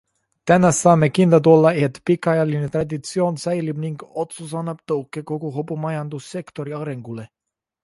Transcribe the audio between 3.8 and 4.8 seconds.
ning otsus